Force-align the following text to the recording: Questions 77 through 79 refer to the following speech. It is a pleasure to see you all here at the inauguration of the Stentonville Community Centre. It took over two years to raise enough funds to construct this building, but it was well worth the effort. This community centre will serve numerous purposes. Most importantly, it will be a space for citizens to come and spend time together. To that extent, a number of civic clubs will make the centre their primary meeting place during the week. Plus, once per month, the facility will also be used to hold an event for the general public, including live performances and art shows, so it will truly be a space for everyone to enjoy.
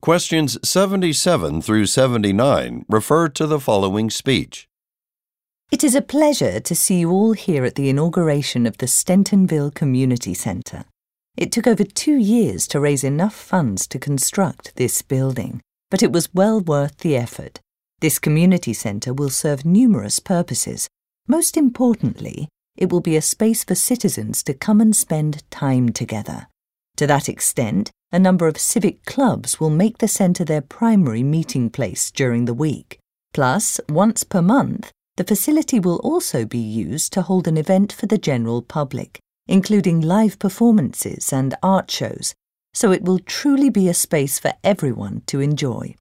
Questions 0.00 0.56
77 0.62 1.60
through 1.60 1.86
79 1.86 2.84
refer 2.88 3.28
to 3.30 3.46
the 3.48 3.58
following 3.58 4.10
speech. 4.10 4.68
It 5.72 5.82
is 5.82 5.96
a 5.96 6.00
pleasure 6.00 6.60
to 6.60 6.74
see 6.76 7.00
you 7.00 7.10
all 7.10 7.32
here 7.32 7.64
at 7.64 7.74
the 7.74 7.88
inauguration 7.88 8.64
of 8.64 8.78
the 8.78 8.86
Stentonville 8.86 9.74
Community 9.74 10.34
Centre. 10.34 10.84
It 11.36 11.50
took 11.50 11.66
over 11.66 11.82
two 11.82 12.16
years 12.16 12.68
to 12.68 12.80
raise 12.80 13.02
enough 13.02 13.34
funds 13.34 13.88
to 13.88 13.98
construct 13.98 14.76
this 14.76 15.02
building, 15.02 15.60
but 15.90 16.02
it 16.02 16.12
was 16.12 16.32
well 16.32 16.60
worth 16.60 16.98
the 16.98 17.16
effort. 17.16 17.60
This 18.00 18.20
community 18.20 18.72
centre 18.72 19.12
will 19.12 19.30
serve 19.30 19.64
numerous 19.64 20.20
purposes. 20.20 20.88
Most 21.26 21.56
importantly, 21.56 22.48
it 22.76 22.92
will 22.92 23.00
be 23.00 23.16
a 23.16 23.20
space 23.20 23.64
for 23.64 23.74
citizens 23.74 24.44
to 24.44 24.54
come 24.54 24.80
and 24.80 24.94
spend 24.94 25.42
time 25.50 25.88
together. 25.88 26.46
To 26.98 27.06
that 27.08 27.28
extent, 27.28 27.90
a 28.10 28.18
number 28.18 28.48
of 28.48 28.58
civic 28.58 29.04
clubs 29.04 29.60
will 29.60 29.70
make 29.70 29.98
the 29.98 30.08
centre 30.08 30.44
their 30.44 30.62
primary 30.62 31.22
meeting 31.22 31.68
place 31.68 32.10
during 32.10 32.46
the 32.46 32.54
week. 32.54 32.98
Plus, 33.34 33.80
once 33.88 34.24
per 34.24 34.40
month, 34.40 34.90
the 35.16 35.24
facility 35.24 35.78
will 35.78 35.96
also 35.96 36.44
be 36.44 36.58
used 36.58 37.12
to 37.12 37.22
hold 37.22 37.46
an 37.46 37.58
event 37.58 37.92
for 37.92 38.06
the 38.06 38.18
general 38.18 38.62
public, 38.62 39.18
including 39.46 40.00
live 40.00 40.38
performances 40.38 41.32
and 41.32 41.54
art 41.62 41.90
shows, 41.90 42.34
so 42.72 42.92
it 42.92 43.02
will 43.02 43.18
truly 43.18 43.68
be 43.68 43.88
a 43.88 43.94
space 43.94 44.38
for 44.38 44.52
everyone 44.62 45.22
to 45.26 45.40
enjoy. 45.40 45.94